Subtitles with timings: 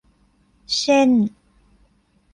[0.77, 1.09] เช่น